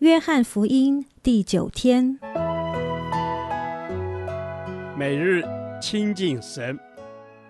[0.00, 2.18] 约翰福音第九天，
[4.96, 5.44] 每日
[5.78, 6.78] 亲近神，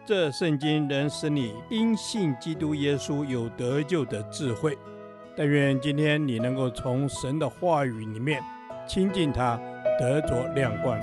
[0.04, 4.76] 这圣经能使你因信基督耶稣有得救的智慧。
[5.36, 8.42] 但愿今天你能够从神的话语里面
[8.84, 9.56] 亲近他，
[10.00, 10.98] 得着亮光。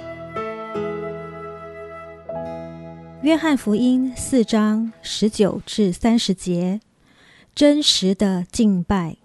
[3.22, 6.82] 约翰福音四章十九至三十节，
[7.56, 9.16] 真实的敬拜。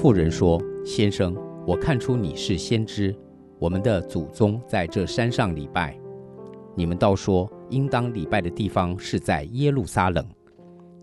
[0.00, 1.36] 妇人说：“先生，
[1.66, 3.14] 我看出你是先知。
[3.58, 5.94] 我们的祖宗在这山上礼拜，
[6.74, 10.26] 你们倒说应当礼拜的地方是在耶路撒冷。”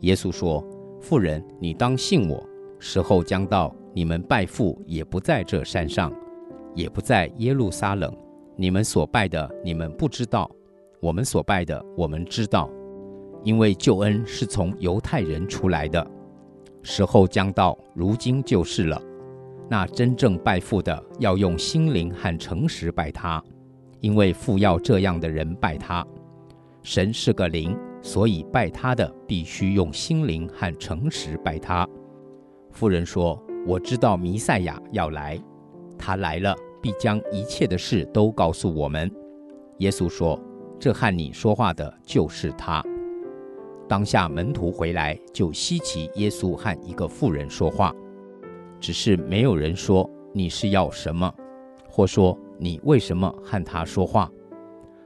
[0.01, 0.67] 耶稣说
[0.99, 2.43] ：“妇人，你当信我，
[2.79, 6.11] 时候将到，你们拜父也不在这山上，
[6.73, 8.11] 也不在耶路撒冷。
[8.55, 10.49] 你们所拜的，你们不知道；
[10.99, 12.67] 我们所拜的，我们知道，
[13.43, 16.03] 因为救恩是从犹太人出来的。”
[16.89, 18.99] 时候将到，如今就是了。
[19.69, 23.43] 那真正拜父的，要用心灵和诚实拜他，
[23.99, 26.07] 因为父要这样的人拜他。
[26.83, 31.85] 神是个灵，所以拜他的必须用心灵和诚实拜他。
[32.71, 35.37] 妇人说：“我知道弥赛亚要来，
[35.97, 39.11] 他来了，必将一切的事都告诉我们。”
[39.79, 40.41] 耶稣说
[40.79, 42.81] ：“这和你说话的就是他。”
[43.87, 47.93] 当下门徒回来，就稀奇耶稣和一个妇人说话，
[48.79, 51.33] 只是没有人说你是要什么，
[51.89, 54.29] 或说你为什么和他说话。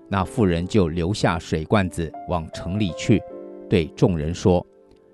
[0.09, 3.21] 那妇人就留下水罐子，往城里去，
[3.69, 4.65] 对众人说：“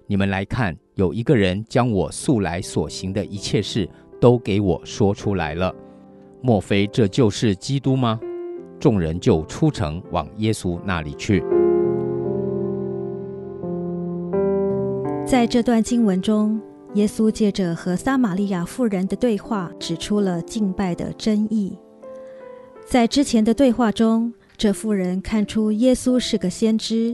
[0.08, 3.88] 你们来看，有一个人将我素来所行的一切事
[4.20, 5.76] 都给我说出来了。
[6.42, 8.20] 莫非这就是基督吗？”
[8.80, 11.44] 众人就出城往耶稣那里去。
[15.28, 16.58] 在这段经文中，
[16.94, 21.78] 耶稣借着和撒玛利亚妇人的对话，指出了敬拜的真义。
[22.88, 27.14] 在之前的对话中，这妇人看出耶稣是个先知，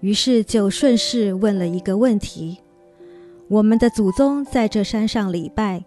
[0.00, 2.56] 于是就顺势问了一个问题
[3.46, 5.84] ：“我们的祖宗在这山上礼拜，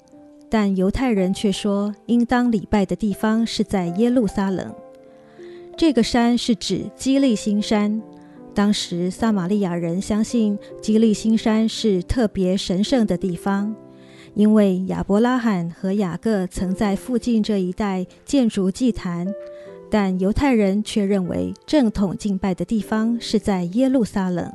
[0.51, 4.71] 但犹太人却说应当礼拜的地方是在耶路撒冷。
[5.75, 7.99] 这个山是指基利心山。”
[8.53, 13.75] 当时撒玛利亚人相信基利心山是特别神圣的地方，
[14.35, 19.27] 因为亚伯拉罕和雅各曾在附近这一带建筑祭坛。
[19.89, 24.51] 但犹太人却认为正统敬拜的地方是在耶路撒冷。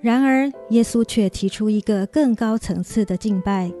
[0.00, 3.72] 然而，耶稣却提出一个更高层次的敬拜，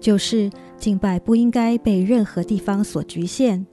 [0.00, 3.66] 就是敬拜不应该被任何地方所局限。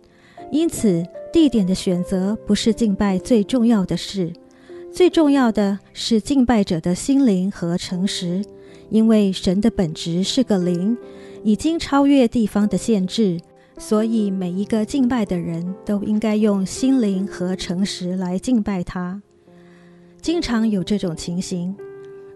[0.51, 1.01] 因此，
[1.31, 4.33] 地点的选择不是敬拜最重要的事。
[4.91, 8.43] 最重要的是敬拜者的心灵和诚实，
[8.89, 10.95] 因为神的本质是个灵，
[11.43, 13.39] 已经超越地方的限制，
[13.77, 19.21] 所以每一个敬拜的人都应该用心灵和诚实来敬拜他。
[20.21, 21.73] 经常有这种情形，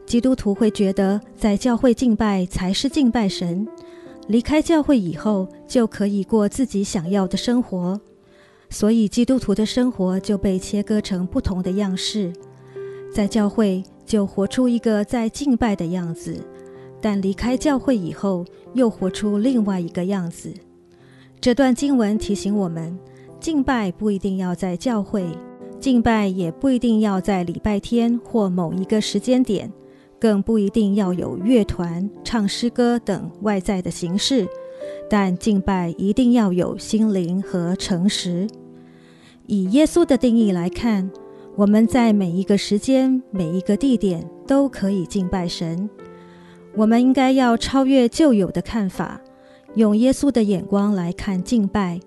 [0.06, 3.68] 基督徒会觉得在教会敬拜才是敬拜神，
[4.28, 8.00] 离开教会以后就可以过自己想要的生活。
[8.76, 12.34] 所以，基督徒的生活就被切割成不同的样式，
[13.10, 16.42] 在教会就活出一个在敬拜的样子，
[17.00, 18.44] 但离开教会以后，
[18.74, 20.54] 又活出另外一个样子。
[21.40, 23.00] 这段经文提醒我们，
[23.40, 25.26] 敬拜不一定要在教会，
[25.80, 29.72] 敬拜也不一定要在礼拜天或某一个时间点，
[30.20, 34.46] 更不一定要有乐团、唱诗歌等外在的形式。
[35.10, 38.46] 但敬拜一定要有心灵和诚实。
[39.48, 41.10] 以耶稣的定义来看，
[41.56, 45.90] 我们在每一个时间、每一个地点都可以敬拜神。
[46.76, 49.22] 我们应该要超越旧有的看法，
[49.76, 52.00] 用耶稣的眼光来看敬拜，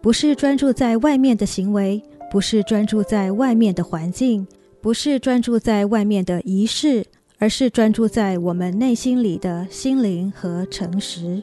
[0.00, 4.46] 不是专注在外面的行为，不是专注在外面的环境，
[4.80, 7.06] 不是专注在外面的仪式，
[7.38, 11.40] 而是专注在我们内心里的心灵和诚实。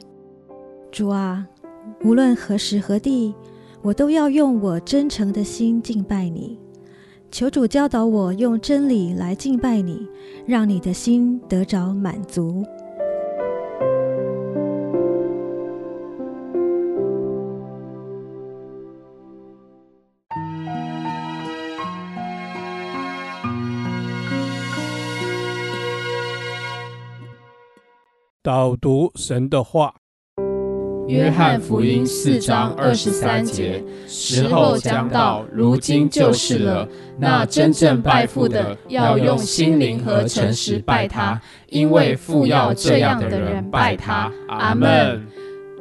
[0.92, 1.46] 主啊，
[2.04, 3.34] 无论何时何地，
[3.88, 6.58] 我都要用我真诚的心敬拜你。
[7.30, 10.06] 求主教导我用真理来敬拜你，
[10.46, 12.62] 让你的心得着满足。
[28.42, 29.94] 导读神的话。
[31.08, 36.86] 约翰福音四章二十三节：时候将到，如今就是了。
[37.18, 41.40] 那真正拜父的，要用心灵和诚实拜他，
[41.70, 44.30] 因为父要这样的人拜他。
[44.48, 45.26] 阿门。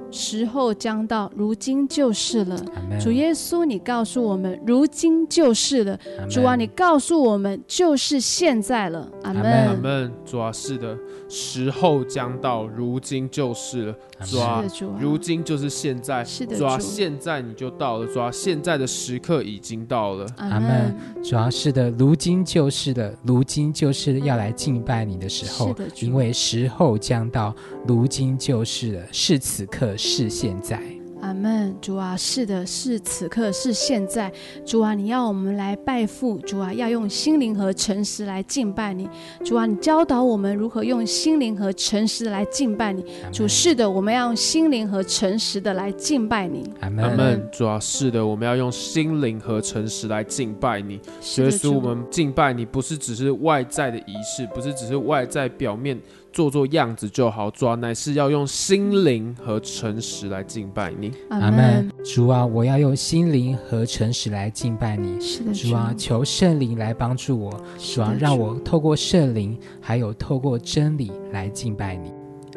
[0.10, 2.58] 时候将到，如今就是了。
[3.00, 6.00] 主耶稣，你告诉我们，如今就是了。
[6.30, 9.08] 主啊，你告诉我们，就是现在了。
[9.24, 9.68] 阿门。
[9.68, 10.12] 阿门。
[10.26, 13.96] 主啊，是的，时候将到，如今就是了。
[14.26, 14.64] 主啊，
[15.00, 16.24] 如今就是现在。
[16.24, 18.06] 是的，主啊，现在你就到了。
[18.08, 20.26] 主啊，现在的时刻已经到了。
[20.38, 20.96] 阿门。
[21.22, 25.68] 主啊，是的，如今就是的，如今就是要来敬拜你的时候。
[25.68, 27.54] 是的，因为时候将到，
[27.86, 29.97] 如今就是了，是此刻。
[29.98, 30.80] 是现在，
[31.22, 31.76] 阿门。
[31.82, 34.32] 主啊，是的，是此刻，是现在。
[34.66, 36.38] 主啊，你要我们来拜父。
[36.40, 39.10] 主啊，要用心灵和诚实来敬拜你。
[39.44, 43.04] 主啊，你教导我们如何用心灵和诚实来敬拜你。
[43.32, 46.64] 主，是的，我们要用心灵和诚实的来敬拜你。
[46.82, 47.50] 阿门。
[47.52, 50.94] 主啊，是的，我们要用心灵和诚实来敬拜你。
[50.94, 56.00] 耶稣，我们敬拜你不是只是外在的仪式，不是只是外在表面。
[56.38, 61.12] 做做样子就好，主啊，乃是要用心灵和诚实来敬拜你。
[61.30, 61.92] 阿门。
[62.06, 65.20] 主啊，我要用心灵和诚实来敬拜你。
[65.20, 67.52] 是的，主啊，求圣灵来帮助我。
[67.80, 72.14] 主啊，让我透过圣灵，还有透过真理来敬拜你。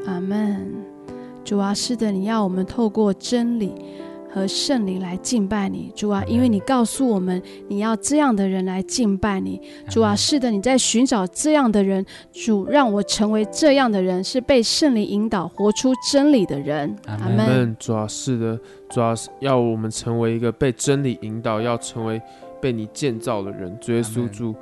[0.07, 0.71] 阿门。
[1.43, 3.73] 主啊，是的，你要我们透过真理。
[4.33, 16.95] 和圣灵来敬拜你，主啊，因为你告诉我们，你要这样的人来敬拜你，主啊，是的，你在寻找这样的人，主让我成为这样的人，是被圣灵引导活出真理的人。
[17.07, 17.77] 阿门。
[17.79, 22.23] 主啊，是的，主啊，要我们成为一个被真理引导，要成为
[22.61, 23.77] 被你建造的人。
[23.81, 24.55] 主耶稣主。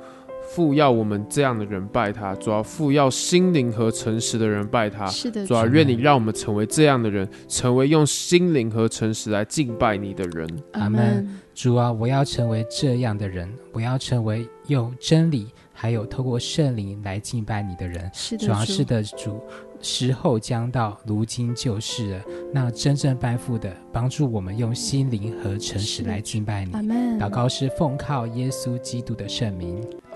[0.49, 5.05] 父要我们这样的人拜他，主要父要心灵和诚实的人拜他。
[5.05, 10.49] 是的，主要愿你让我们成为这样的人，成为用心灵和诚实来敬拜你的人。
[10.73, 11.29] 阿门。
[11.53, 18.09] 主啊，我要成为这样的人，我要成为用真理还有透过圣灵来敬拜你的人。
[18.13, 19.39] 是的，主要是的主。
[19.81, 22.21] 时候将到，如今就是了。
[22.53, 26.73] 那真正拜父的，帮助我们用心灵和诚实来敬拜你。
[26.73, 27.17] 阿门。
[27.17, 29.81] 祷告是奉靠耶稣基督的圣名。